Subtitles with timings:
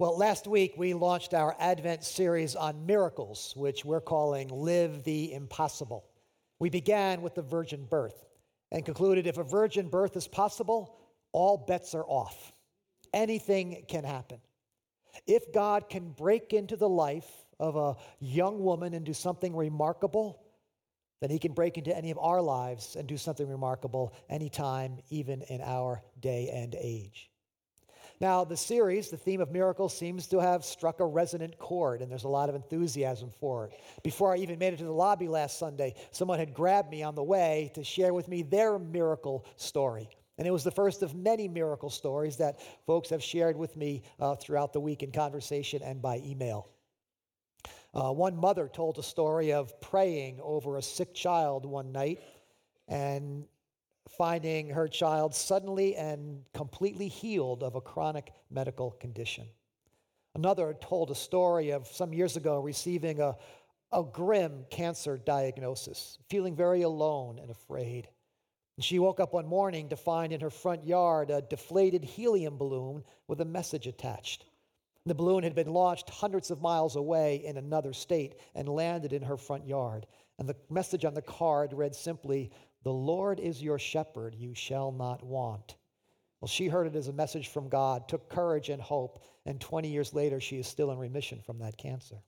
[0.00, 5.34] Well, last week we launched our Advent series on miracles, which we're calling Live the
[5.34, 6.06] Impossible.
[6.58, 8.24] We began with the virgin birth
[8.72, 10.96] and concluded if a virgin birth is possible,
[11.32, 12.54] all bets are off.
[13.12, 14.38] Anything can happen.
[15.26, 20.42] If God can break into the life of a young woman and do something remarkable,
[21.20, 25.42] then he can break into any of our lives and do something remarkable anytime, even
[25.42, 27.29] in our day and age.
[28.20, 32.10] Now, the series, the theme of miracles, seems to have struck a resonant chord, and
[32.10, 33.80] there's a lot of enthusiasm for it.
[34.02, 37.14] Before I even made it to the lobby last Sunday, someone had grabbed me on
[37.14, 40.10] the way to share with me their miracle story.
[40.36, 44.02] And it was the first of many miracle stories that folks have shared with me
[44.18, 46.68] uh, throughout the week in conversation and by email.
[47.94, 52.20] Uh, one mother told a story of praying over a sick child one night
[52.86, 53.46] and
[54.16, 59.46] finding her child suddenly and completely healed of a chronic medical condition.
[60.34, 63.36] Another told a story of some years ago receiving a,
[63.92, 68.08] a grim cancer diagnosis, feeling very alone and afraid.
[68.76, 72.56] And she woke up one morning to find in her front yard a deflated helium
[72.56, 74.44] balloon with a message attached.
[75.06, 79.22] The balloon had been launched hundreds of miles away in another state and landed in
[79.22, 80.06] her front yard.
[80.38, 82.50] And the message on the card read simply,
[82.82, 85.76] The Lord is your shepherd, you shall not want.
[86.40, 89.88] Well, she heard it as a message from God, took courage and hope, and 20
[89.88, 92.22] years later, she is still in remission from that cancer.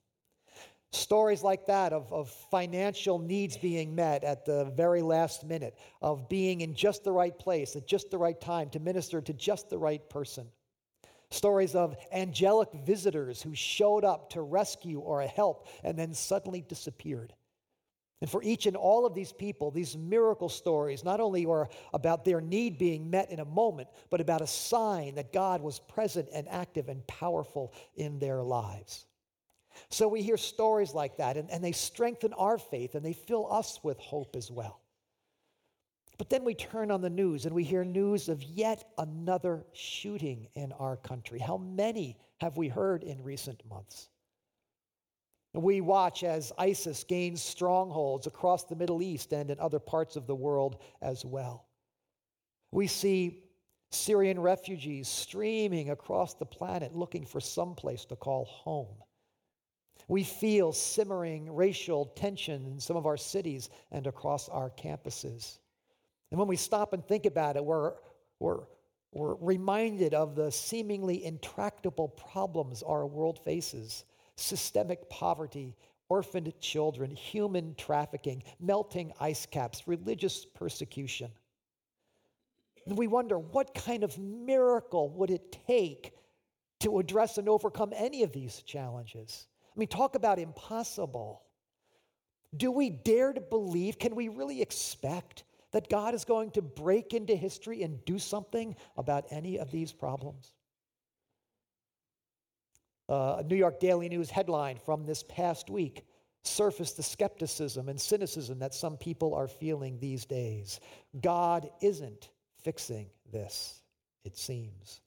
[0.91, 6.29] Stories like that of, of financial needs being met at the very last minute, of
[6.29, 9.71] being in just the right place at just the right time to minister to just
[9.71, 10.47] the right person.
[11.31, 17.33] Stories of angelic visitors who showed up to rescue or help and then suddenly disappeared.
[18.23, 22.23] And for each and all of these people, these miracle stories not only were about
[22.23, 26.29] their need being met in a moment, but about a sign that God was present
[26.33, 29.07] and active and powerful in their lives.
[29.89, 33.51] So we hear stories like that, and, and they strengthen our faith and they fill
[33.51, 34.79] us with hope as well.
[36.17, 40.47] But then we turn on the news and we hear news of yet another shooting
[40.55, 41.39] in our country.
[41.39, 44.07] How many have we heard in recent months?
[45.53, 50.25] We watch as ISIS gains strongholds across the Middle East and in other parts of
[50.25, 51.67] the world as well.
[52.71, 53.43] We see
[53.91, 58.95] Syrian refugees streaming across the planet looking for some place to call home.
[60.07, 65.59] We feel simmering racial tension in some of our cities and across our campuses.
[66.31, 67.93] And when we stop and think about it, we're,
[68.39, 68.63] we're,
[69.11, 75.75] we're reminded of the seemingly intractable problems our world faces systemic poverty,
[76.09, 81.31] orphaned children, human trafficking, melting ice caps, religious persecution.
[82.85, 86.13] And we wonder what kind of miracle would it take
[86.81, 89.47] to address and overcome any of these challenges?
[89.75, 91.43] I mean, talk about impossible.
[92.55, 93.97] Do we dare to believe?
[93.97, 98.75] Can we really expect that God is going to break into history and do something
[98.97, 100.53] about any of these problems?
[103.09, 106.05] Uh, a New York Daily News headline from this past week
[106.43, 110.79] surfaced the skepticism and cynicism that some people are feeling these days.
[111.21, 112.29] God isn't
[112.63, 113.81] fixing this,
[114.23, 115.01] it seems.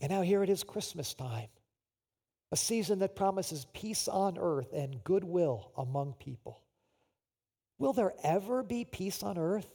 [0.00, 1.48] And now here it is Christmas time,
[2.50, 6.62] a season that promises peace on earth and goodwill among people.
[7.78, 9.68] Will there ever be peace on earth?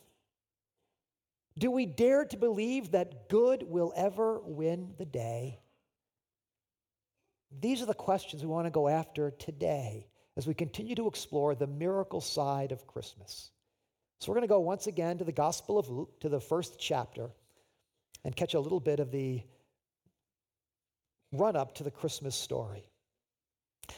[1.57, 5.59] Do we dare to believe that good will ever win the day?
[7.51, 11.55] These are the questions we want to go after today as we continue to explore
[11.55, 13.51] the miracle side of Christmas.
[14.19, 16.79] So, we're going to go once again to the Gospel of Luke, to the first
[16.79, 17.29] chapter,
[18.23, 19.43] and catch a little bit of the
[21.31, 22.89] run up to the Christmas story.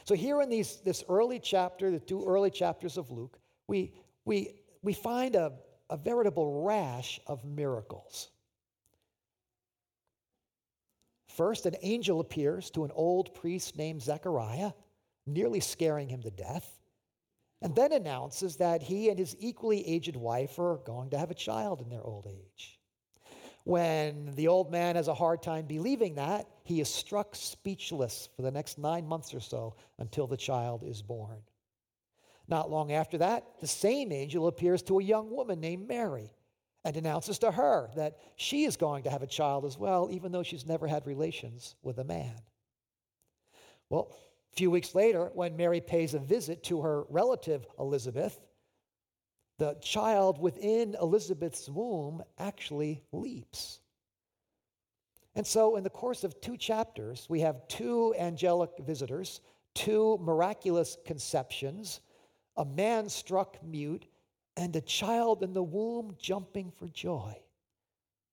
[0.04, 3.94] So, here in these, this early chapter, the two early chapters of Luke, we,
[4.26, 5.54] we, we find a,
[5.90, 8.30] a veritable rash of miracles.
[11.40, 14.74] First, an angel appears to an old priest named Zechariah,
[15.26, 16.82] nearly scaring him to death,
[17.62, 21.34] and then announces that he and his equally aged wife are going to have a
[21.34, 22.78] child in their old age.
[23.64, 28.42] When the old man has a hard time believing that, he is struck speechless for
[28.42, 31.40] the next nine months or so until the child is born.
[32.50, 36.34] Not long after that, the same angel appears to a young woman named Mary
[36.86, 40.32] and announces to her that she is going to have a child as well, even
[40.32, 42.36] though she's never had relations with a man.
[43.90, 44.16] Well,
[44.52, 48.40] a few weeks later, when Mary pays a visit to her relative Elizabeth,
[49.58, 53.82] the child within Elizabeth's womb actually leaps.
[55.36, 59.42] And so, in the course of two chapters, we have two angelic visitors,
[59.76, 62.00] two miraculous conceptions,
[62.58, 64.06] a man struck mute,
[64.60, 67.34] and a child in the womb jumping for joy.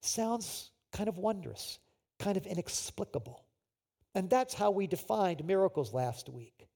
[0.01, 1.79] Sounds kind of wondrous,
[2.19, 3.45] kind of inexplicable.
[4.13, 6.67] And that's how we defined miracles last week.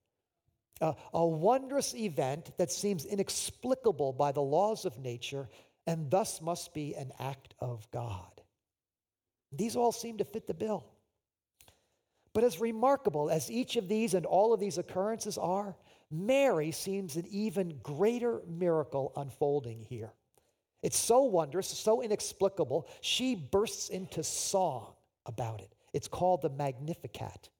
[0.80, 5.48] Uh, a wondrous event that seems inexplicable by the laws of nature
[5.84, 8.40] and thus must be an act of God.
[9.50, 10.86] These all seem to fit the bill.
[12.32, 15.76] But as remarkable as each of these and all of these occurrences are,
[16.10, 20.12] Mary seems an even greater miracle unfolding here.
[20.82, 24.94] It's so wondrous, so inexplicable, she bursts into song
[25.26, 25.74] about it.
[25.92, 27.50] It's called the Magnificat.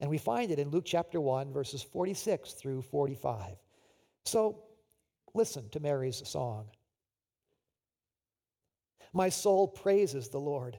[0.00, 3.56] And we find it in Luke chapter 1, verses 46 through 45.
[4.24, 4.62] So
[5.34, 6.66] listen to Mary's song.
[9.12, 10.78] My soul praises the Lord,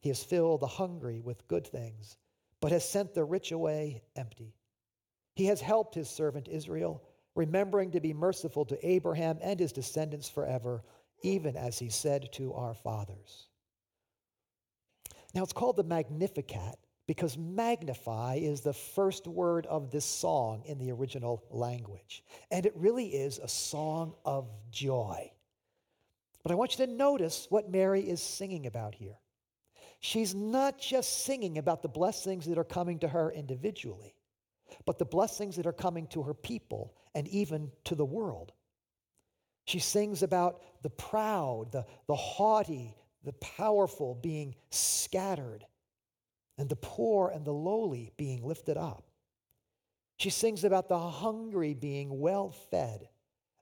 [0.00, 2.16] He has filled the hungry with good things,
[2.60, 4.54] but has sent the rich away empty.
[5.34, 7.02] He has helped his servant Israel,
[7.34, 10.82] remembering to be merciful to Abraham and his descendants forever,
[11.22, 13.48] even as he said to our fathers.
[15.34, 16.76] Now, it's called the Magnificat
[17.06, 22.24] because magnify is the first word of this song in the original language.
[22.50, 25.32] And it really is a song of joy.
[26.42, 29.18] But I want you to notice what Mary is singing about here.
[30.00, 34.14] She's not just singing about the blessings that are coming to her individually,
[34.86, 38.52] but the blessings that are coming to her people and even to the world.
[39.66, 45.66] She sings about the proud, the, the haughty, the powerful being scattered,
[46.56, 49.04] and the poor and the lowly being lifted up.
[50.16, 53.08] She sings about the hungry being well fed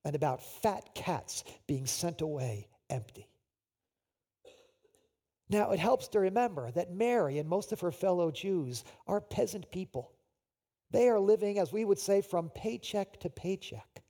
[0.05, 3.29] and about fat cats being sent away empty.
[5.51, 9.71] Now, it helps to remember that Mary and most of her fellow Jews are peasant
[9.71, 10.13] people.
[10.91, 14.03] They are living, as we would say, from paycheck to paycheck,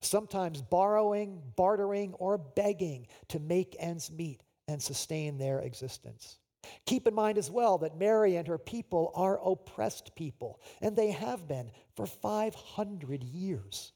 [0.00, 6.38] sometimes borrowing, bartering, or begging to make ends meet and sustain their existence.
[6.86, 11.10] Keep in mind as well that Mary and her people are oppressed people, and they
[11.10, 13.92] have been for 500 years.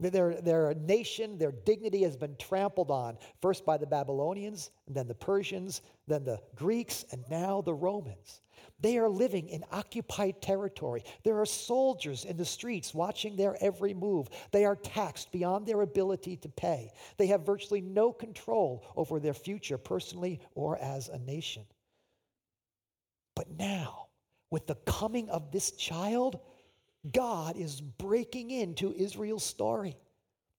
[0.00, 5.14] Their, their nation, their dignity has been trampled on, first by the Babylonians, then the
[5.14, 8.40] Persians, then the Greeks, and now the Romans.
[8.80, 11.04] They are living in occupied territory.
[11.22, 14.28] There are soldiers in the streets watching their every move.
[14.52, 16.90] They are taxed beyond their ability to pay.
[17.18, 21.64] They have virtually no control over their future, personally or as a nation.
[23.36, 24.06] But now,
[24.50, 26.40] with the coming of this child,
[27.10, 29.96] God is breaking into Israel's story.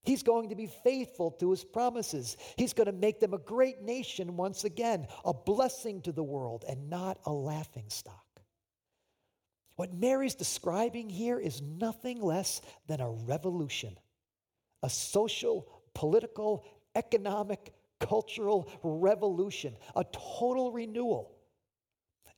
[0.04, 2.36] He's going to be faithful to his promises.
[2.56, 6.64] He's going to make them a great nation once again, a blessing to the world
[6.68, 8.26] and not a laughing stock.
[9.76, 13.96] What Mary's describing here is nothing less than a revolution,
[14.82, 16.64] a social, political,
[16.96, 21.36] economic, cultural revolution, a total renewal,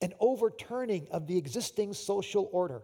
[0.03, 2.83] an overturning of the existing social order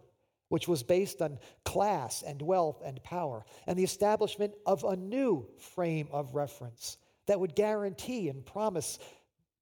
[0.50, 5.48] which was based on class and wealth and power, and the establishment of a new
[5.58, 8.98] frame of reference that would guarantee and promise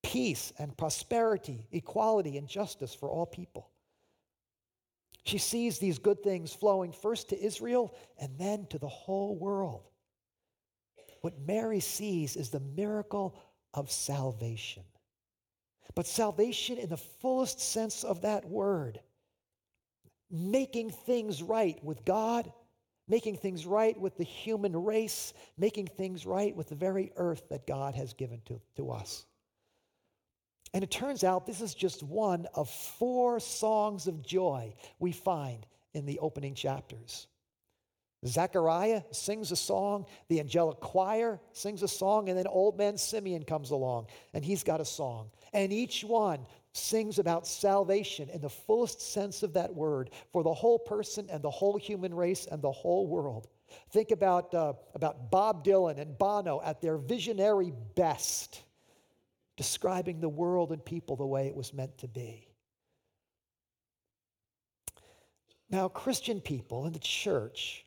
[0.03, 3.71] peace and prosperity, equality and justice for all people.
[5.25, 9.91] She sees these good things flowing first to Israel and then to the whole world.
[11.21, 13.39] What Mary sees is the miracle
[13.75, 14.85] of salvation.
[15.95, 19.01] But salvation in the fullest sense of that word
[20.31, 22.53] making things right with God,
[23.07, 27.67] making things right with the human race, making things right with the very earth that
[27.67, 29.25] God has given to, to us.
[30.75, 35.67] And it turns out this is just one of four songs of joy we find
[35.95, 37.27] in the opening chapters.
[38.27, 43.45] Zechariah sings a song, the angelic choir sings a song, and then old man Simeon
[43.45, 45.31] comes along and he's got a song.
[45.53, 46.45] And each one
[46.79, 51.43] sings about salvation in the fullest sense of that word for the whole person and
[51.43, 53.49] the whole human race and the whole world.
[53.91, 58.63] Think about, uh, about Bob Dylan and Bono at their visionary best,
[59.57, 62.49] describing the world and people the way it was meant to be.
[65.71, 67.85] Now, Christian people in the church,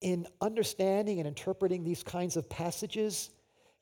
[0.00, 3.30] in understanding and interpreting these kinds of passages,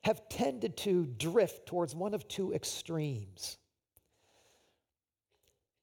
[0.03, 3.57] have tended to drift towards one of two extremes.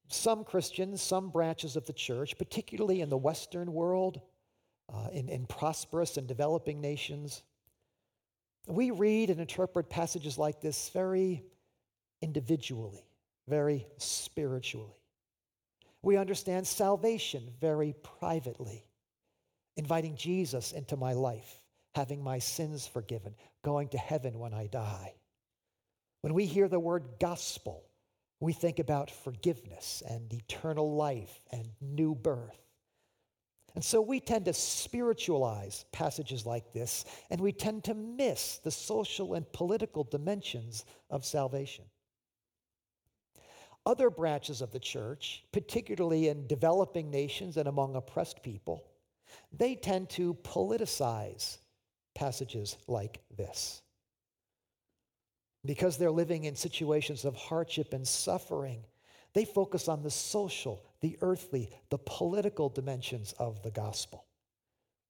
[0.07, 4.21] Some Christians, some branches of the church, particularly in the Western world,
[4.93, 7.43] uh, in, in prosperous and developing nations,
[8.67, 11.43] we read and interpret passages like this very
[12.21, 13.05] individually,
[13.47, 14.95] very spiritually.
[16.01, 18.85] We understand salvation very privately,
[19.77, 21.63] inviting Jesus into my life,
[21.95, 25.13] having my sins forgiven, going to heaven when I die.
[26.21, 27.83] When we hear the word gospel,
[28.43, 32.59] we think about forgiveness and eternal life and new birth.
[33.73, 38.69] And so we tend to spiritualize passages like this, and we tend to miss the
[38.69, 41.85] social and political dimensions of salvation.
[43.85, 48.83] Other branches of the church, particularly in developing nations and among oppressed people,
[49.51, 51.59] they tend to politicize
[52.13, 53.82] passages like this.
[55.65, 58.83] Because they're living in situations of hardship and suffering,
[59.33, 64.25] they focus on the social, the earthly, the political dimensions of the gospel.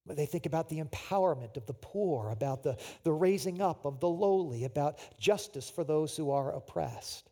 [0.06, 4.10] They think about the empowerment of the poor, about the, the raising up of the
[4.10, 7.30] lowly, about justice for those who are oppressed.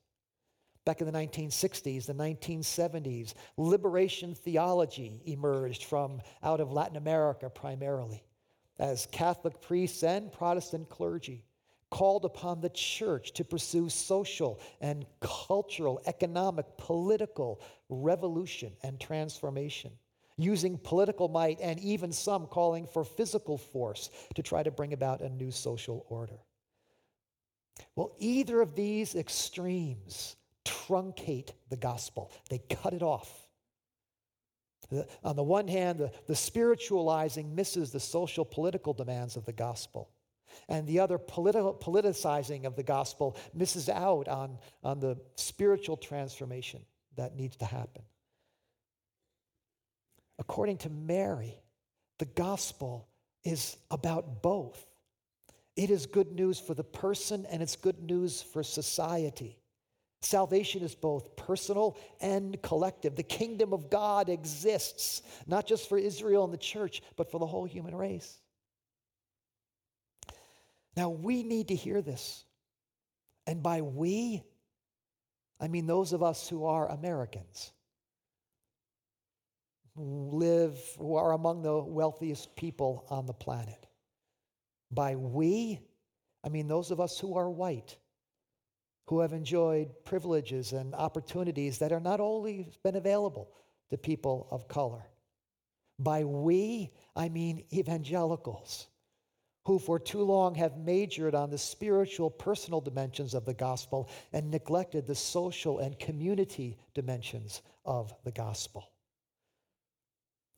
[0.86, 8.24] Back in the 1960s, the 1970s, liberation theology emerged from out of Latin America primarily
[8.80, 11.44] as Catholic priests and Protestant clergy
[11.92, 19.92] called upon the church to pursue social and cultural, economic, political revolution and transformation,
[20.38, 25.22] using political might and even some calling for physical force to try to bring about
[25.22, 26.40] a new social order.
[27.96, 33.30] Well, either of these extremes truncate the gospel, they cut it off.
[35.24, 40.10] On the one hand, the, the spiritualizing misses the social political demands of the gospel
[40.68, 46.82] and the other politi- politicizing of the gospel misses out on, on the spiritual transformation
[47.16, 48.04] that needs to happen.
[50.40, 51.62] According to Mary,
[52.18, 53.08] the gospel
[53.44, 54.86] is about both.
[55.76, 59.58] It is good news for the person and it's good news for society.
[60.22, 63.16] Salvation is both personal and collective.
[63.16, 67.48] The kingdom of God exists, not just for Israel and the church, but for the
[67.48, 68.41] whole human race.
[70.96, 72.46] Now, we need to hear this.
[73.48, 74.44] And by we,
[75.60, 77.72] I mean those of us who are Americans,
[79.96, 83.88] who live, who are among the wealthiest people on the planet.
[84.92, 85.80] By we,
[86.44, 87.98] I mean those of us who are white,
[89.08, 93.52] who have enjoyed privileges and opportunities that are not always been available
[93.90, 95.04] to people of color.
[96.00, 98.88] By we, I mean evangelicals
[99.66, 104.50] who for too long have majored on the spiritual, personal dimensions of the gospel and
[104.50, 108.92] neglected the social and community dimensions of the gospel.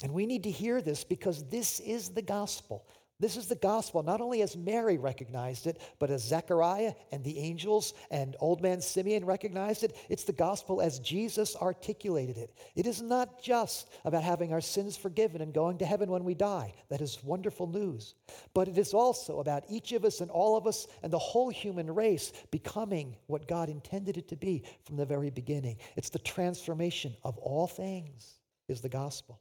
[0.02, 2.86] And we need to hear this because this is the gospel.
[3.24, 7.40] This is the gospel, not only as Mary recognized it, but as Zechariah and the
[7.40, 9.96] angels and old man Simeon recognized it.
[10.10, 12.54] It's the gospel as Jesus articulated it.
[12.76, 16.34] It is not just about having our sins forgiven and going to heaven when we
[16.34, 16.74] die.
[16.90, 18.16] That is wonderful news.
[18.54, 21.48] But it is also about each of us and all of us and the whole
[21.48, 25.78] human race becoming what God intended it to be from the very beginning.
[25.96, 28.34] It's the transformation of all things,
[28.68, 29.40] is the gospel.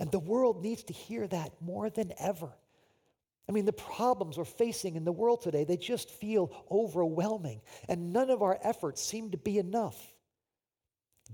[0.00, 2.50] And the world needs to hear that more than ever.
[3.50, 8.12] I mean, the problems we're facing in the world today, they just feel overwhelming, and
[8.12, 10.14] none of our efforts seem to be enough.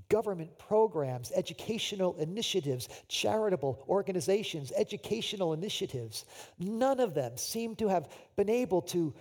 [0.08, 6.24] Government programs, educational initiatives, charitable organizations, educational initiatives,
[6.58, 9.12] none of them seem to have been able to,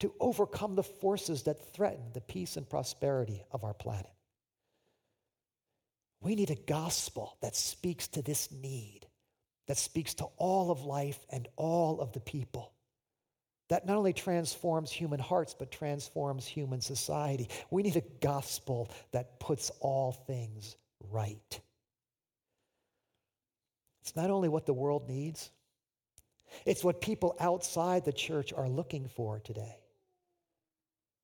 [0.00, 4.12] to overcome the forces that threaten the peace and prosperity of our planet.
[6.20, 9.06] We need a gospel that speaks to this need
[9.66, 12.72] that speaks to all of life and all of the people.
[13.68, 17.48] That not only transforms human hearts, but transforms human society.
[17.70, 20.76] We need a gospel that puts all things
[21.10, 21.60] right.
[24.02, 25.50] It's not only what the world needs,
[26.66, 29.76] it's what people outside the church are looking for today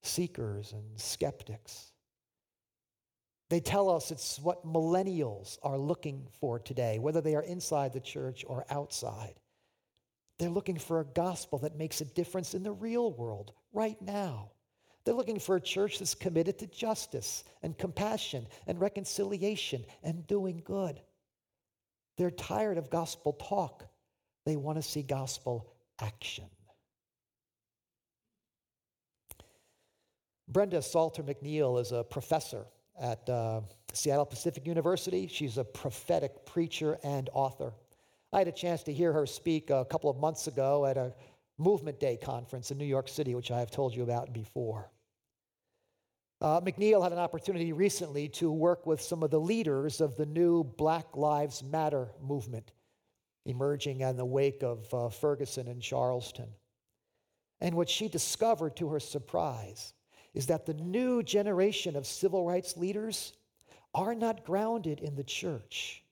[0.02, 1.92] seekers and skeptics.
[3.50, 8.00] They tell us it's what millennials are looking for today, whether they are inside the
[8.00, 9.34] church or outside.
[10.38, 14.50] They're looking for a gospel that makes a difference in the real world right now,
[15.04, 20.60] They're looking for a church that's committed to justice and compassion and reconciliation and doing
[20.66, 21.00] good.
[22.18, 23.86] They're tired of gospel talk.
[24.44, 26.44] They want to see gospel action.
[30.46, 32.66] Brenda Salter McNeil is a professor
[33.00, 33.60] at uh,
[33.92, 35.26] Seattle Pacific University.
[35.26, 37.72] She's a prophetic preacher and author.
[38.32, 41.14] I had a chance to hear her speak a couple of months ago at a
[41.58, 44.90] Movement Day conference in New York City, which I have told you about before.
[46.40, 50.26] Uh, McNeil had an opportunity recently to work with some of the leaders of the
[50.26, 52.70] new Black Lives Matter movement
[53.44, 56.48] emerging in the wake of uh, Ferguson and Charleston.
[57.60, 59.94] And what she discovered to her surprise
[60.38, 63.32] is that the new generation of civil rights leaders
[63.92, 66.04] are not grounded in the church.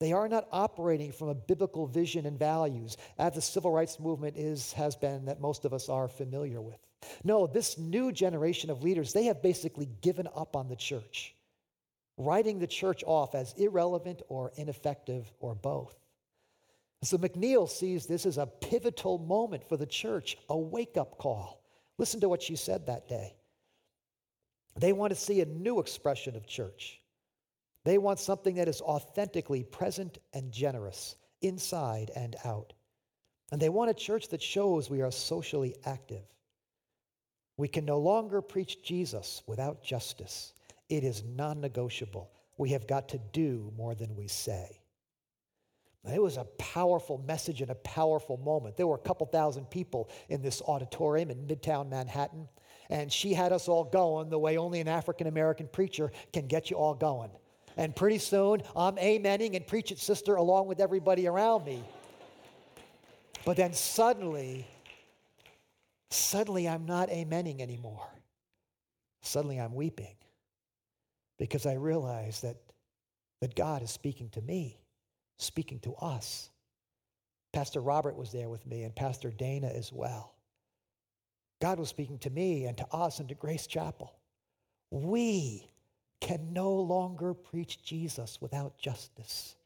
[0.00, 4.36] They are not operating from a biblical vision and values, as the civil rights movement
[4.36, 6.80] is, has been that most of us are familiar with.
[7.22, 11.36] No, this new generation of leaders, they have basically given up on the church,
[12.18, 15.94] writing the church off as irrelevant or ineffective or both.
[17.04, 21.62] So McNeil sees this as a pivotal moment for the church, a wake up call.
[21.98, 23.36] Listen to what she said that day.
[24.76, 27.00] They want to see a new expression of church.
[27.84, 32.72] They want something that is authentically present and generous, inside and out.
[33.52, 36.24] And they want a church that shows we are socially active.
[37.56, 40.54] We can no longer preach Jesus without justice.
[40.88, 42.30] It is non negotiable.
[42.56, 44.80] We have got to do more than we say.
[46.12, 48.76] It was a powerful message and a powerful moment.
[48.76, 52.46] There were a couple thousand people in this auditorium in Midtown Manhattan,
[52.90, 56.70] and she had us all going the way only an African American preacher can get
[56.70, 57.30] you all going.
[57.76, 61.82] And pretty soon, I'm amening and preach it, sister, along with everybody around me.
[63.44, 64.66] But then suddenly,
[66.10, 68.08] suddenly I'm not amening anymore.
[69.22, 70.14] Suddenly I'm weeping
[71.38, 72.56] because I realize that,
[73.40, 74.78] that God is speaking to me
[75.38, 76.50] speaking to us.
[77.52, 80.33] Pastor Robert was there with me and Pastor Dana as well.
[81.60, 84.14] God was speaking to me and to us and to Grace Chapel.
[84.90, 85.68] We
[86.20, 89.56] can no longer preach Jesus without justice.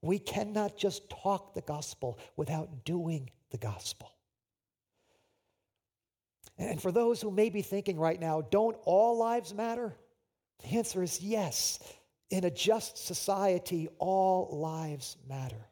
[0.00, 4.12] We cannot just talk the gospel without doing the gospel.
[6.58, 9.94] And for those who may be thinking right now, don't all lives matter?
[10.62, 11.78] The answer is yes.
[12.30, 15.67] In a just society, all lives matter.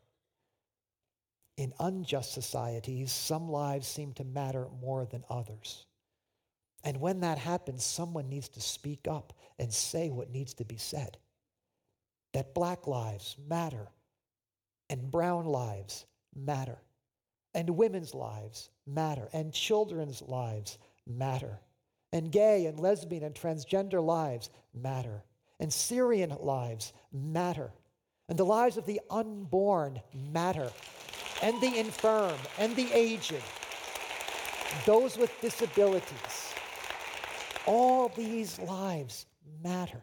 [1.56, 5.86] In unjust societies, some lives seem to matter more than others.
[6.84, 10.76] And when that happens, someone needs to speak up and say what needs to be
[10.76, 11.16] said.
[12.32, 13.88] That black lives matter,
[14.90, 16.78] and brown lives matter,
[17.54, 21.58] and women's lives matter, and children's lives matter,
[22.12, 25.24] and gay and lesbian and transgender lives matter
[25.60, 27.72] and Syrian lives matter.
[28.28, 30.70] And the lives of the unborn matter.
[31.42, 33.42] And the infirm and the aged.
[34.84, 36.54] Those with disabilities.
[37.66, 39.26] All these lives
[39.62, 40.00] matter.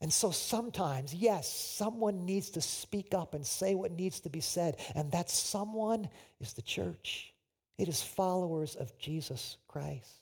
[0.00, 4.40] And so sometimes, yes, someone needs to speak up and say what needs to be
[4.40, 4.78] said.
[4.96, 6.08] And that someone
[6.40, 7.32] is the church,
[7.78, 10.21] it is followers of Jesus Christ.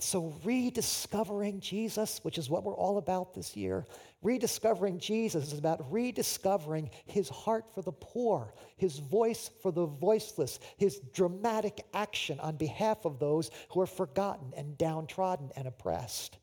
[0.00, 3.86] So, rediscovering Jesus, which is what we're all about this year,
[4.22, 10.58] rediscovering Jesus is about rediscovering his heart for the poor, his voice for the voiceless,
[10.78, 16.38] his dramatic action on behalf of those who are forgotten and downtrodden and oppressed.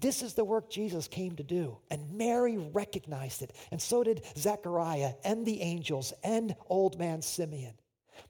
[0.00, 1.78] This is the work Jesus came to do.
[1.90, 3.54] And Mary recognized it.
[3.70, 7.74] And so did Zechariah and the angels and old man Simeon.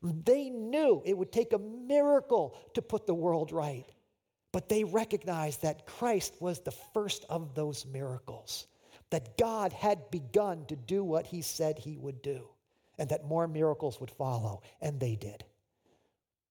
[0.02, 3.86] They knew it would take a miracle to put the world right.
[4.56, 8.68] But they recognized that Christ was the first of those miracles,
[9.10, 12.48] that God had begun to do what he said he would do,
[12.96, 15.44] and that more miracles would follow, and they did.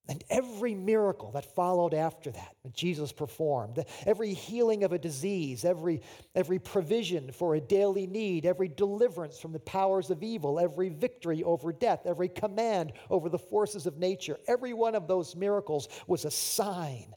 [0.08, 5.66] And every miracle that followed after that, that Jesus performed, every healing of a disease,
[5.66, 6.04] every,
[6.36, 11.44] every provision for a daily need, every deliverance from the powers of evil, every victory
[11.44, 16.24] over death, every command over the forces of nature, every one of those miracles was
[16.24, 17.16] a sign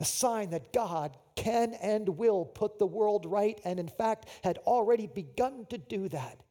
[0.00, 4.58] a sign that God can and will put the world right, and in fact had
[4.58, 6.42] already begun to do that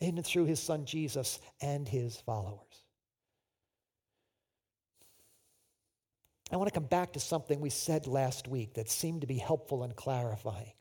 [0.00, 2.84] in and through his son Jesus and his followers.
[6.50, 9.36] I want to come back to something we said last week that seemed to be
[9.36, 10.72] helpful in clarifying.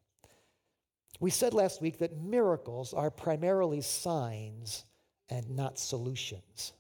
[1.20, 4.86] We said last week that miracles are primarily signs
[5.30, 6.74] and not solutions.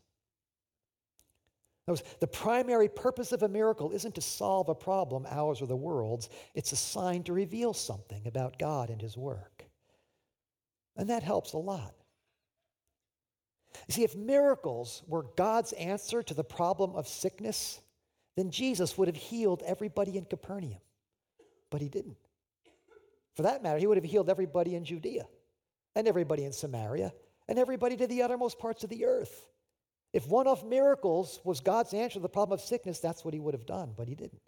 [1.87, 6.29] The primary purpose of a miracle isn't to solve a problem, ours or the world's.
[6.53, 9.63] It's a sign to reveal something about God and His work.
[10.97, 11.93] And that helps a lot.
[13.87, 17.79] You see, if miracles were God's answer to the problem of sickness,
[18.35, 20.81] then Jesus would have healed everybody in Capernaum.
[21.69, 22.17] But he didn't.
[23.35, 25.27] For that matter, he would have healed everybody in Judea,
[25.95, 27.13] and everybody in Samaria,
[27.47, 29.47] and everybody to the uttermost parts of the earth.
[30.13, 33.39] If one off miracles was God's answer to the problem of sickness, that's what he
[33.39, 34.41] would have done, but he didn't.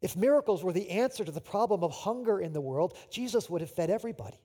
[0.00, 3.60] If miracles were the answer to the problem of hunger in the world, Jesus would
[3.60, 4.40] have fed everybody.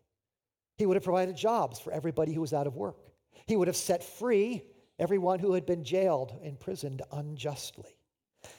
[0.78, 2.98] He would have provided jobs for everybody who was out of work.
[3.48, 4.64] He would have set free
[5.00, 7.98] everyone who had been jailed, imprisoned unjustly.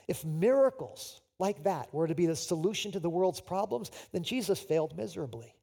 [0.09, 4.59] If miracles like that were to be the solution to the world's problems, then Jesus
[4.59, 5.55] failed miserably.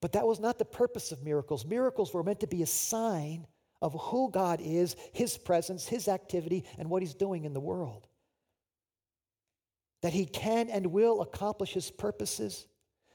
[0.00, 1.64] But that was not the purpose of miracles.
[1.64, 3.46] Miracles were meant to be a sign
[3.82, 8.06] of who God is, His presence, His activity, and what He's doing in the world.
[10.00, 12.66] That He can and will accomplish His purposes,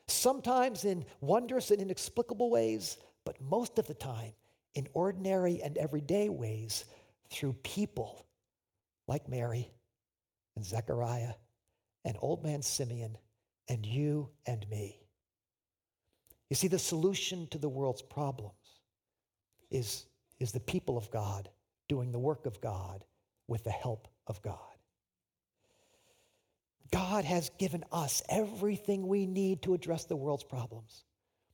[0.07, 4.33] sometimes in wondrous and inexplicable ways, but most of the time
[4.75, 6.85] in ordinary and everyday ways
[7.31, 8.27] through people
[9.07, 9.71] like Mary
[10.55, 11.33] and Zechariah
[12.05, 13.17] and old man Simeon
[13.69, 14.99] and you and me.
[16.49, 18.53] You see, the solution to the world's problems
[19.69, 20.05] is,
[20.39, 21.49] is the people of God
[21.87, 23.03] doing the work of God
[23.47, 24.57] with the help of God.
[26.91, 31.03] God has given us everything we need to address the world's problems.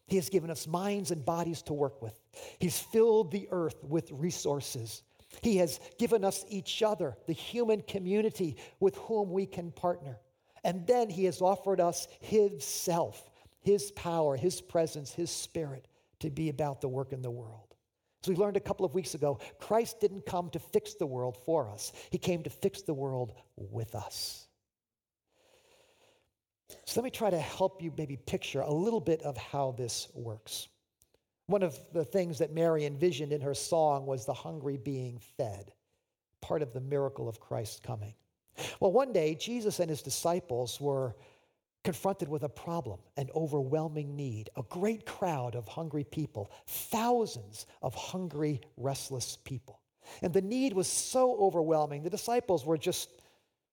[0.08, 2.20] He has given us minds and bodies to work with.
[2.60, 5.02] He's filled the earth with resources.
[5.42, 10.20] He has given us each other, the human community with whom we can partner.
[10.64, 13.30] And then He has offered us Himself,
[13.62, 15.88] His power, His presence, His Spirit
[16.20, 17.73] to be about the work in the world.
[18.24, 21.38] As we learned a couple of weeks ago, Christ didn't come to fix the world
[21.46, 24.48] for us, He came to fix the world with us.
[26.86, 30.08] So let me try to help you maybe picture a little bit of how this
[30.14, 30.70] works.
[31.48, 35.74] One of the things that Mary envisioned in her song was the hungry being fed,
[36.42, 38.14] part of the miracle of Christ's coming.
[38.80, 41.16] Well, one day, Jesus and his disciples were
[41.84, 47.94] confronted with a problem, an overwhelming need, a great crowd of hungry people, thousands of
[47.94, 49.80] hungry, restless people.
[50.22, 53.10] And the need was so overwhelming, the disciples were just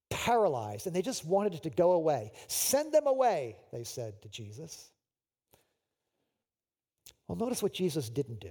[0.08, 2.32] paralyzed and they just wanted it to go away.
[2.48, 4.90] Send them away, they said to Jesus.
[7.28, 8.50] Well, notice what Jesus didn't do.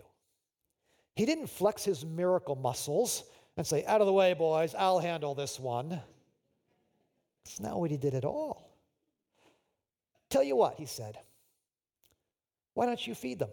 [1.15, 3.25] He didn't flex his miracle muscles
[3.57, 5.89] and say, Out of the way, boys, I'll handle this one.
[7.43, 8.68] That's not what he did at all.
[10.29, 11.17] Tell you what, he said,
[12.73, 13.49] why don't you feed them?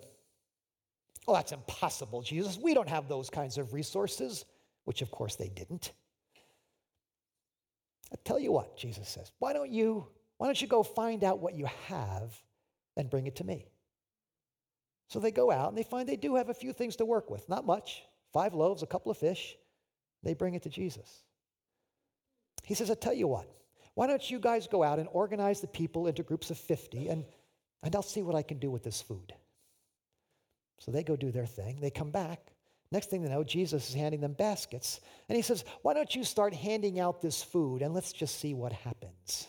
[1.26, 2.58] Oh, that's impossible, Jesus.
[2.58, 4.44] We don't have those kinds of resources,
[4.84, 5.92] which of course they didn't.
[8.12, 10.06] I tell you what, Jesus says, why don't you
[10.38, 12.36] why don't you go find out what you have
[12.96, 13.66] and bring it to me?
[15.08, 17.30] So they go out and they find they do have a few things to work
[17.30, 17.48] with.
[17.48, 18.02] Not much.
[18.32, 19.56] Five loaves, a couple of fish.
[20.22, 21.22] They bring it to Jesus.
[22.64, 23.48] He says, I tell you what,
[23.96, 27.24] why don't you guys go out and organize the people into groups of 50 and,
[27.82, 29.32] and I'll see what I can do with this food.
[30.78, 31.80] So they go do their thing.
[31.80, 32.52] They come back.
[32.92, 35.00] Next thing they know, Jesus is handing them baskets.
[35.30, 38.52] And he says, Why don't you start handing out this food and let's just see
[38.52, 39.48] what happens?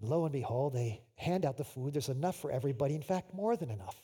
[0.00, 1.94] And lo and behold, they hand out the food.
[1.94, 4.02] There's enough for everybody, in fact, more than enough.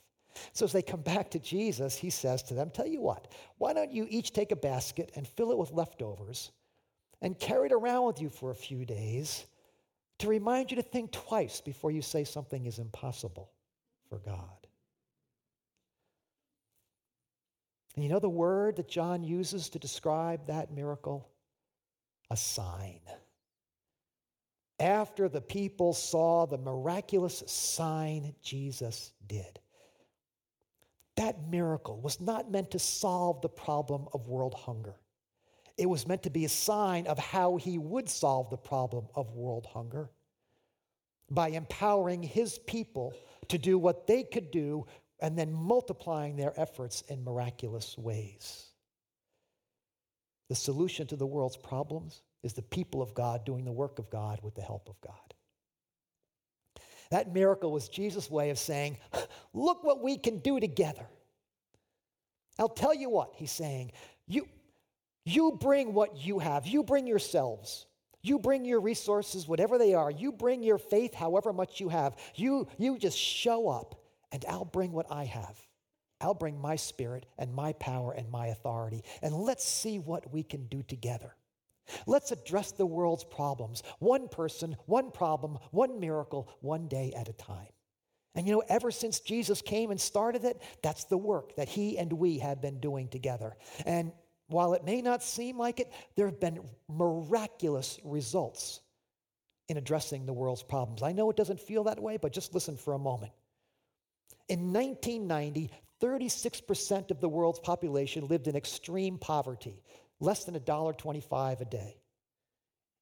[0.52, 3.26] So as they come back to Jesus, he says to them, Tell you what,
[3.58, 6.52] why don't you each take a basket and fill it with leftovers
[7.24, 9.46] and carry it around with you for a few days
[10.18, 13.50] to remind you to think twice before you say something is impossible
[14.10, 14.66] for God.
[17.94, 21.30] And you know the word that John uses to describe that miracle?
[22.30, 23.00] A sign.
[24.78, 29.60] After the people saw the miraculous sign Jesus did,
[31.16, 34.96] that miracle was not meant to solve the problem of world hunger.
[35.76, 39.32] It was meant to be a sign of how he would solve the problem of
[39.32, 40.10] world hunger
[41.30, 43.14] by empowering his people
[43.48, 44.86] to do what they could do
[45.20, 48.66] and then multiplying their efforts in miraculous ways.
[50.48, 54.10] The solution to the world's problems is the people of God doing the work of
[54.10, 55.14] God with the help of God.
[57.10, 58.98] That miracle was Jesus' way of saying,
[59.54, 61.06] Look what we can do together.
[62.58, 63.92] I'll tell you what, he's saying.
[64.26, 64.46] You,
[65.24, 67.86] you bring what you have, you bring yourselves.
[68.22, 70.10] You bring your resources, whatever they are.
[70.10, 72.16] You bring your faith, however much you have.
[72.34, 74.00] You, you just show up
[74.32, 75.58] and I'll bring what I have.
[76.20, 80.42] I'll bring my spirit and my power and my authority, and let's see what we
[80.42, 81.36] can do together.
[82.06, 87.34] Let's address the world's problems, one person, one problem, one miracle, one day at a
[87.34, 87.68] time.
[88.34, 91.98] And you know, ever since Jesus came and started it, that's the work that he
[91.98, 93.54] and we have been doing together.
[93.84, 94.12] And
[94.54, 98.80] while it may not seem like it, there have been miraculous results
[99.68, 101.02] in addressing the world's problems.
[101.02, 103.32] I know it doesn't feel that way, but just listen for a moment.
[104.48, 109.82] In 1990, 36% of the world's population lived in extreme poverty,
[110.20, 111.96] less than $1.25 a day.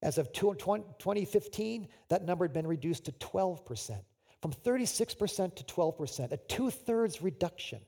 [0.00, 4.00] As of 2015, that number had been reduced to 12%,
[4.40, 7.80] from 36% to 12%, a two thirds reduction.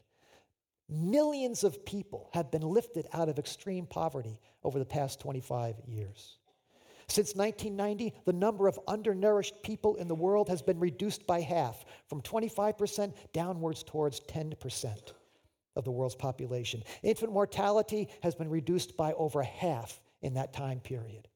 [0.89, 6.37] Millions of people have been lifted out of extreme poverty over the past 25 years.
[7.09, 11.85] Since 1990, the number of undernourished people in the world has been reduced by half,
[12.09, 15.13] from 25% downwards towards 10%
[15.77, 16.83] of the world's population.
[17.03, 21.29] Infant mortality has been reduced by over half in that time period.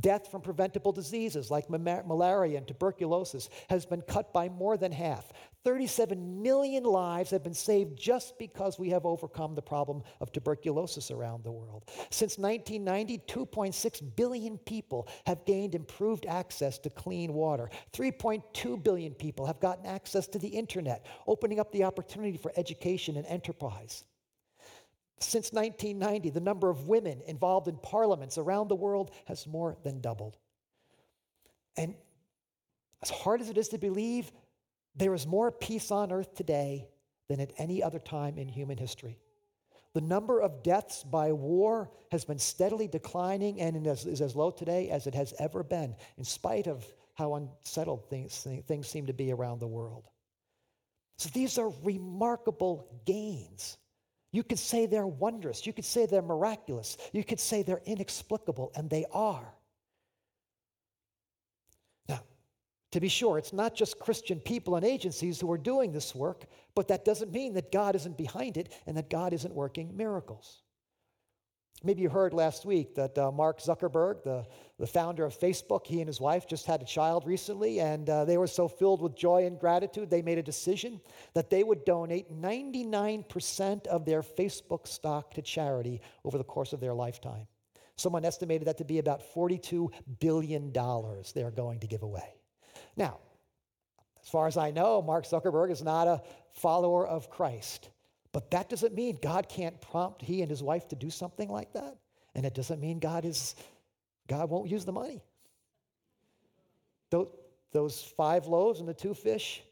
[0.00, 5.32] Death from preventable diseases like malaria and tuberculosis has been cut by more than half.
[5.64, 11.10] 37 million lives have been saved just because we have overcome the problem of tuberculosis
[11.10, 11.84] around the world.
[12.10, 17.70] Since 1990, 2.6 billion people have gained improved access to clean water.
[17.92, 23.16] 3.2 billion people have gotten access to the internet, opening up the opportunity for education
[23.16, 24.04] and enterprise.
[25.20, 30.00] Since 1990, the number of women involved in parliaments around the world has more than
[30.00, 30.36] doubled.
[31.76, 31.94] And
[33.02, 34.30] as hard as it is to believe,
[34.96, 36.88] there is more peace on earth today
[37.28, 39.18] than at any other time in human history.
[39.94, 44.90] The number of deaths by war has been steadily declining and is as low today
[44.90, 49.32] as it has ever been, in spite of how unsettled things, things seem to be
[49.32, 50.08] around the world.
[51.16, 53.78] So these are remarkable gains.
[54.34, 55.64] You could say they're wondrous.
[55.64, 56.96] You could say they're miraculous.
[57.12, 59.54] You could say they're inexplicable, and they are.
[62.08, 62.18] Now,
[62.90, 66.46] to be sure, it's not just Christian people and agencies who are doing this work,
[66.74, 70.63] but that doesn't mean that God isn't behind it and that God isn't working miracles.
[71.86, 74.46] Maybe you heard last week that uh, Mark Zuckerberg, the,
[74.78, 78.24] the founder of Facebook, he and his wife just had a child recently, and uh,
[78.24, 80.98] they were so filled with joy and gratitude, they made a decision
[81.34, 86.80] that they would donate 99% of their Facebook stock to charity over the course of
[86.80, 87.46] their lifetime.
[87.96, 92.34] Someone estimated that to be about $42 billion they're going to give away.
[92.96, 93.18] Now,
[94.22, 96.22] as far as I know, Mark Zuckerberg is not a
[96.54, 97.90] follower of Christ.
[98.34, 101.72] But that doesn't mean God can't prompt he and his wife to do something like
[101.74, 101.96] that.
[102.34, 103.54] And it doesn't mean God is
[104.26, 105.22] God won't use the money.
[107.10, 109.62] Those five loaves and the two fish,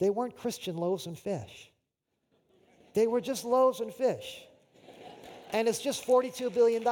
[0.00, 1.70] they weren't Christian loaves and fish.
[2.92, 4.42] They were just loaves and fish.
[5.52, 6.82] And it's just $42 billion.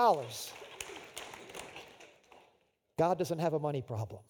[2.96, 4.20] God doesn't have a money problem.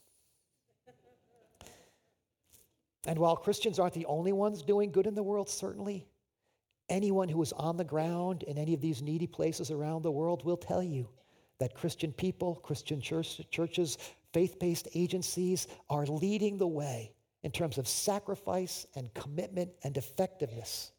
[3.07, 6.07] And while Christians aren't the only ones doing good in the world, certainly,
[6.95, 10.45] Anyone who is on the ground in any of these needy places around the world
[10.45, 11.09] will tell you
[11.59, 13.99] that Christian people, Christian church, churches,
[14.33, 17.11] faith based agencies are leading the way
[17.43, 20.93] in terms of sacrifice and commitment and effectiveness.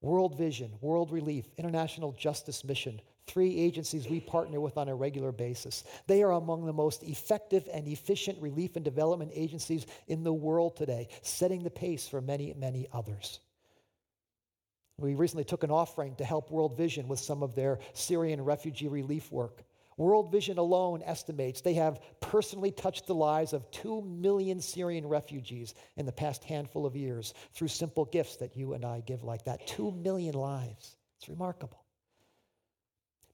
[0.00, 5.32] World Vision, World Relief, International Justice Mission, three agencies we partner with on a regular
[5.32, 5.82] basis.
[6.06, 10.76] They are among the most effective and efficient relief and development agencies in the world
[10.76, 13.40] today, setting the pace for many, many others.
[14.98, 18.88] We recently took an offering to help World Vision with some of their Syrian refugee
[18.88, 19.62] relief work.
[19.98, 25.74] World Vision alone estimates they have personally touched the lives of 2 million Syrian refugees
[25.96, 29.44] in the past handful of years through simple gifts that you and I give like
[29.44, 29.66] that.
[29.66, 30.96] 2 million lives.
[31.18, 31.85] It's remarkable.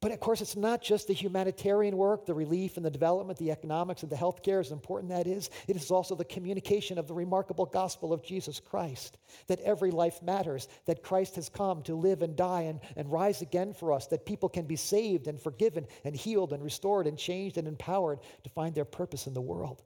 [0.02, 3.52] But of course, it's not just the humanitarian work, the relief and the development, the
[3.52, 5.48] economics and the healthcare, as important that is.
[5.68, 10.20] It is also the communication of the remarkable gospel of Jesus Christ that every life
[10.20, 14.08] matters, that Christ has come to live and die and, and rise again for us,
[14.08, 18.18] that people can be saved and forgiven and healed and restored and changed and empowered
[18.42, 19.84] to find their purpose in the world.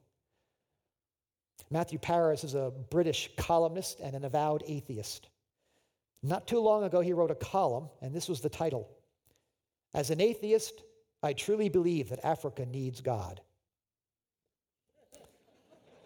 [1.69, 5.29] Matthew Parris is a British columnist and an avowed atheist.
[6.23, 8.89] Not too long ago, he wrote a column, and this was the title
[9.93, 10.83] as an atheist,
[11.23, 13.41] I truly believe that Africa needs God.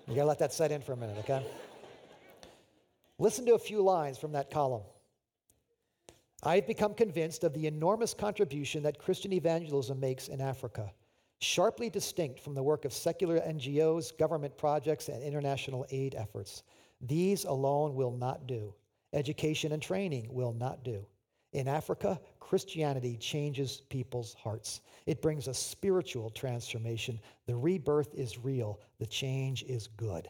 [0.08, 1.46] You gotta let that set in for a minute, okay?
[3.20, 4.82] Listen to a few lines from that column.
[6.44, 10.92] I've become convinced of the enormous contribution that Christian evangelism makes in Africa,
[11.40, 16.64] sharply distinct from the work of secular NGOs, government projects, and international aid efforts.
[17.00, 18.74] These alone will not do.
[19.14, 21.06] Education and training will not do.
[21.54, 24.82] In Africa, Christianity changes people's hearts.
[25.06, 27.20] It brings a spiritual transformation.
[27.46, 30.30] The rebirth is real, the change is good.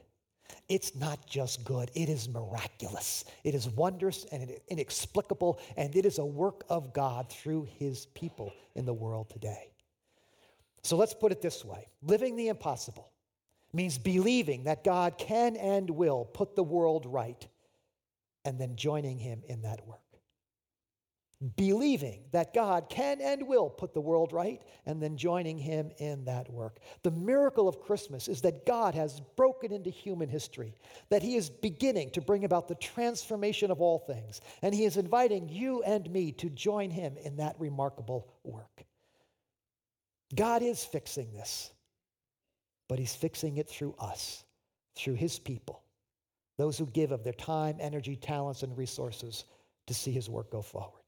[0.68, 3.26] It's not just good, it is miraculous.
[3.44, 8.54] It is wondrous and inexplicable, and it is a work of God through his people
[8.76, 9.72] in the world today.
[10.84, 13.12] So let's put it this way living the impossible
[13.74, 17.48] means believing that God can and will put the world right
[18.44, 20.11] and then joining him in that work
[21.56, 26.24] believing that God can and will put the world right, and then joining Him in
[26.26, 26.80] that work.
[27.02, 30.76] The miracle of Christmas is that God has broken into human history,
[31.10, 34.98] that He is beginning to bring about the transformation of all things, and He is
[34.98, 38.86] inviting you and me to join Him in that remarkable work.
[40.36, 41.72] God is fixing this,
[42.88, 44.44] but He's fixing it through us,
[44.96, 45.82] through His people,
[46.58, 49.46] those who give of their time, energy, talents, and resources
[49.88, 51.01] to see His work go forward.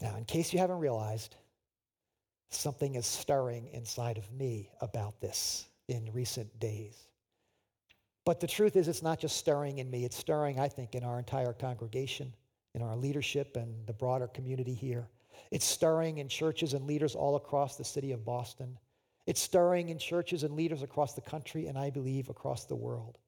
[0.00, 1.36] Now, in case you haven't realized,
[2.50, 7.08] something is stirring inside of me about this in recent days.
[8.24, 11.04] But the truth is, it's not just stirring in me, it's stirring, I think, in
[11.04, 12.32] our entire congregation,
[12.74, 15.08] in our leadership, and the broader community here.
[15.50, 18.76] It's stirring in churches and leaders all across the city of Boston.
[19.26, 23.18] It's stirring in churches and leaders across the country, and I believe across the world.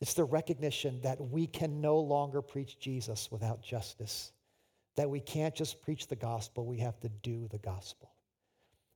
[0.00, 4.32] It's the recognition that we can no longer preach Jesus without justice
[5.00, 8.10] that we can't just preach the gospel, we have to do the gospel.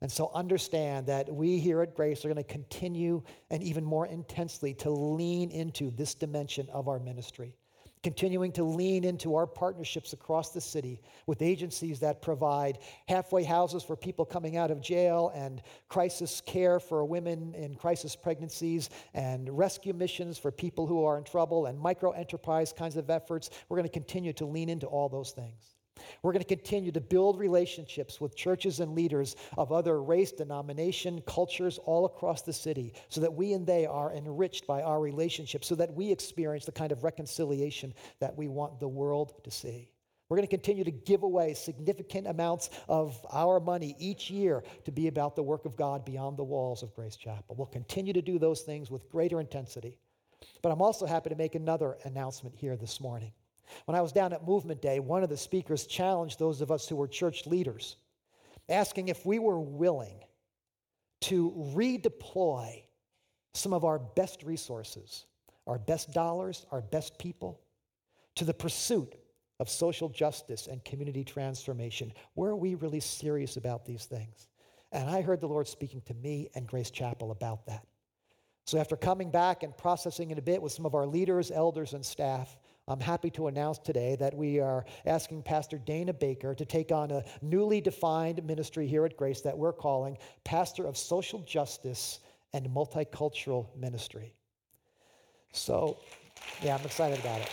[0.03, 4.07] And so understand that we here at Grace are going to continue and even more
[4.07, 7.57] intensely to lean into this dimension of our ministry,
[8.03, 13.83] continuing to lean into our partnerships across the city with agencies that provide halfway houses
[13.83, 19.49] for people coming out of jail and crisis care for women in crisis pregnancies and
[19.57, 23.49] rescue missions for people who are in trouble and micro enterprise kinds of efforts.
[23.71, 25.74] We're going to continue to lean into all those things.
[26.23, 31.23] We're going to continue to build relationships with churches and leaders of other race, denomination,
[31.27, 35.65] cultures all across the city so that we and they are enriched by our relationship,
[35.65, 39.89] so that we experience the kind of reconciliation that we want the world to see.
[40.29, 44.91] We're going to continue to give away significant amounts of our money each year to
[44.91, 47.55] be about the work of God beyond the walls of Grace Chapel.
[47.57, 49.99] We'll continue to do those things with greater intensity.
[50.63, 53.33] But I'm also happy to make another announcement here this morning.
[53.87, 56.89] When I was down at Movement Day, one of the speakers challenged those of us
[56.89, 57.97] who were church leaders,
[58.69, 60.25] asking if we were willing
[61.23, 62.83] to redeploy
[63.55, 65.27] some of our best resources,
[65.67, 67.61] our best dollars, our best people,
[68.35, 69.15] to the pursuit
[69.61, 72.13] of social justice and community transformation.
[72.35, 74.49] Were we really serious about these things?
[74.93, 77.87] And I heard the Lord speaking to me and Grace Chapel about that.
[78.67, 81.93] So, after coming back and processing it a bit with some of our leaders, elders,
[81.93, 86.67] and staff, I'm happy to announce today that we are asking Pastor Dana Baker to
[86.67, 91.39] take on a newly defined ministry here at Grace that we're calling Pastor of Social
[91.41, 92.21] Justice
[92.53, 94.35] and Multicultural Ministry.
[95.53, 95.99] So,
[96.63, 97.51] yeah, I'm excited about it.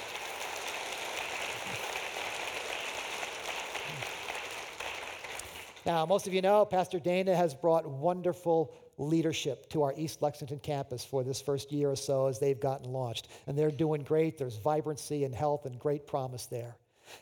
[5.85, 10.59] Now, most of you know Pastor Dana has brought wonderful leadership to our East Lexington
[10.59, 13.27] campus for this first year or so as they've gotten launched.
[13.47, 14.37] And they're doing great.
[14.37, 16.75] There's vibrancy and health and great promise there.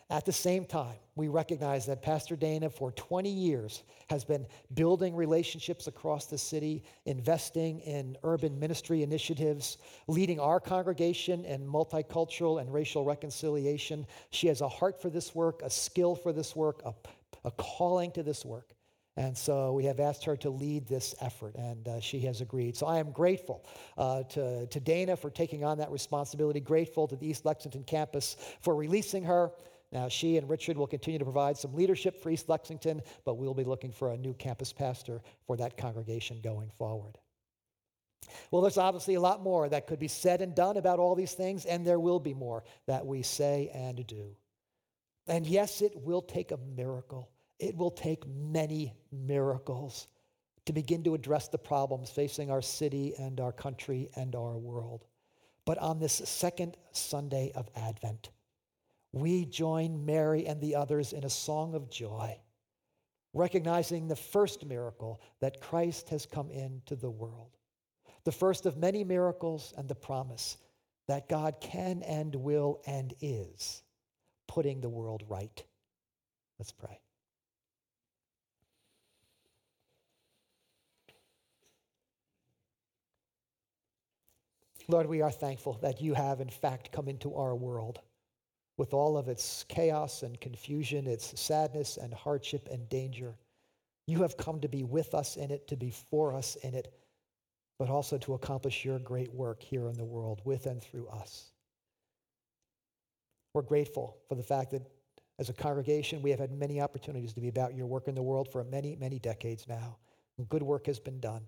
[0.10, 5.16] At the same time, we recognize that Pastor Dana, for 20 years, has been building
[5.16, 9.78] relationships across the city, investing in urban ministry initiatives,
[10.08, 14.06] leading our congregation in multicultural and racial reconciliation.
[14.32, 16.94] She has a heart for this work, a skill for this work, a,
[17.46, 18.70] a calling to this work.
[19.20, 22.78] And so we have asked her to lead this effort, and uh, she has agreed.
[22.78, 23.66] So I am grateful
[23.98, 28.38] uh, to, to Dana for taking on that responsibility, grateful to the East Lexington campus
[28.62, 29.52] for releasing her.
[29.92, 33.54] Now, she and Richard will continue to provide some leadership for East Lexington, but we'll
[33.54, 37.18] be looking for a new campus pastor for that congregation going forward.
[38.52, 41.34] Well, there's obviously a lot more that could be said and done about all these
[41.34, 44.38] things, and there will be more that we say and do.
[45.28, 47.30] And yes, it will take a miracle
[47.60, 50.08] it will take many miracles
[50.66, 55.06] to begin to address the problems facing our city and our country and our world.
[55.66, 58.30] But on this second Sunday of Advent,
[59.12, 62.38] we join Mary and the others in a song of joy,
[63.34, 67.58] recognizing the first miracle that Christ has come into the world,
[68.24, 70.58] the first of many miracles and the promise
[71.08, 73.82] that God can and will and is
[74.48, 75.64] putting the world right.
[76.60, 77.00] Let's pray.
[84.90, 88.00] Lord, we are thankful that you have, in fact, come into our world
[88.76, 93.36] with all of its chaos and confusion, its sadness and hardship and danger.
[94.08, 96.92] You have come to be with us in it, to be for us in it,
[97.78, 101.52] but also to accomplish your great work here in the world with and through us.
[103.54, 104.90] We're grateful for the fact that
[105.38, 108.24] as a congregation, we have had many opportunities to be about your work in the
[108.24, 109.98] world for many, many decades now.
[110.50, 111.44] Good work has been done.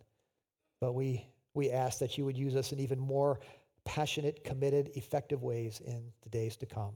[0.79, 3.39] But we, we ask that you would use us in even more
[3.83, 6.93] passionate, committed, effective ways in the days to come.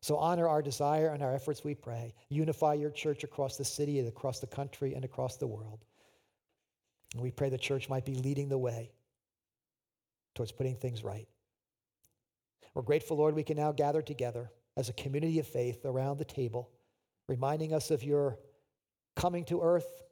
[0.00, 2.14] So honor our desire and our efforts, we pray.
[2.28, 5.84] Unify your church across the city and across the country and across the world.
[7.14, 8.92] And we pray the church might be leading the way
[10.34, 11.26] towards putting things right.
[12.74, 16.24] We're grateful, Lord, we can now gather together as a community of faith around the
[16.24, 16.70] table,
[17.26, 18.38] reminding us of your
[19.16, 20.04] coming to earth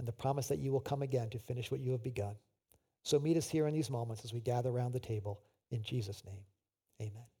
[0.00, 2.34] and the promise that you will come again to finish what you have begun.
[3.02, 5.40] So meet us here in these moments as we gather around the table.
[5.70, 6.44] In Jesus' name,
[7.00, 7.31] amen.